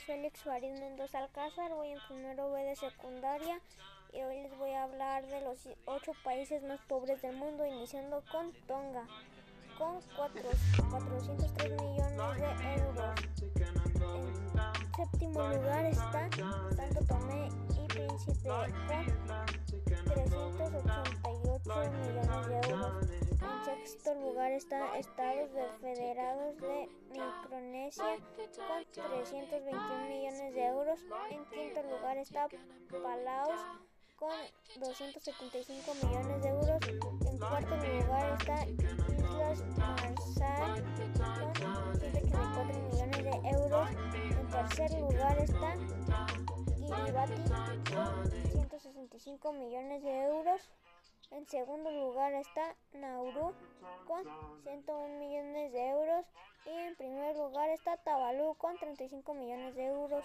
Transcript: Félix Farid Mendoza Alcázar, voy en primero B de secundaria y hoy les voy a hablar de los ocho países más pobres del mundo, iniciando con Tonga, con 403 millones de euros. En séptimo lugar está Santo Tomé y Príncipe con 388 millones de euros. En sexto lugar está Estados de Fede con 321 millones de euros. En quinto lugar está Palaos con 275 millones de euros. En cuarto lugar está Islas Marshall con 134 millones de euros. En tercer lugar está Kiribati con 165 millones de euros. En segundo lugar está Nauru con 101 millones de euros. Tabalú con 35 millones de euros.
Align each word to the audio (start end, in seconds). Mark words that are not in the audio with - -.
Félix 0.14 0.40
Farid 0.42 0.72
Mendoza 0.78 1.18
Alcázar, 1.18 1.72
voy 1.74 1.88
en 1.90 1.98
primero 2.08 2.50
B 2.52 2.62
de 2.64 2.76
secundaria 2.76 3.60
y 4.12 4.20
hoy 4.22 4.42
les 4.42 4.56
voy 4.58 4.70
a 4.72 4.84
hablar 4.84 5.26
de 5.26 5.40
los 5.40 5.58
ocho 5.86 6.12
países 6.24 6.62
más 6.62 6.80
pobres 6.86 7.20
del 7.22 7.36
mundo, 7.36 7.66
iniciando 7.66 8.22
con 8.30 8.52
Tonga, 8.66 9.06
con 9.78 10.00
403 10.16 11.70
millones 11.70 12.08
de 12.58 12.74
euros. 12.82 13.10
En 14.76 14.94
séptimo 14.94 15.48
lugar 15.48 15.84
está 15.86 16.28
Santo 16.76 17.04
Tomé 17.08 17.46
y 17.46 17.88
Príncipe 17.88 18.48
con 18.48 20.04
388 20.04 21.90
millones 21.90 22.46
de 22.46 22.70
euros. 22.70 23.02
En 23.02 23.64
sexto 23.64 24.14
lugar 24.14 24.52
está 24.52 24.98
Estados 24.98 25.50
de 25.54 25.64
Fede 25.80 26.09
con 27.96 28.20
321 28.36 29.98
millones 30.08 30.54
de 30.54 30.64
euros. 30.68 30.98
En 31.30 31.44
quinto 31.46 31.82
lugar 31.90 32.16
está 32.18 32.46
Palaos 33.02 33.60
con 34.16 34.30
275 34.78 35.94
millones 36.04 36.42
de 36.42 36.48
euros. 36.50 36.80
En 37.26 37.38
cuarto 37.38 37.76
lugar 37.76 38.38
está 38.38 38.66
Islas 38.68 39.64
Marshall 39.76 40.84
con 41.18 41.98
134 41.98 42.80
millones 42.92 43.24
de 43.24 43.50
euros. 43.58 43.88
En 44.38 44.48
tercer 44.48 44.90
lugar 45.00 45.38
está 45.38 45.74
Kiribati 46.76 47.42
con 47.92 48.30
165 48.52 49.52
millones 49.52 50.02
de 50.02 50.24
euros. 50.26 50.60
En 51.32 51.46
segundo 51.48 51.90
lugar 51.90 52.32
está 52.34 52.74
Nauru 52.92 53.52
con 54.06 54.22
101 54.64 55.18
millones 55.18 55.72
de 55.72 55.88
euros. 55.90 55.99
Tabalú 57.98 58.54
con 58.56 58.76
35 58.78 59.34
millones 59.34 59.74
de 59.74 59.86
euros. 59.86 60.24